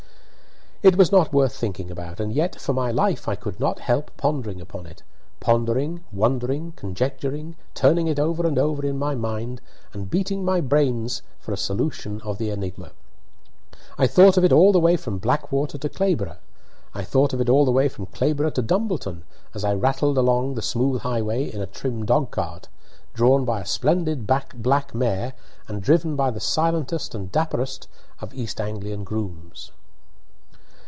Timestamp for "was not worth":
0.97-1.55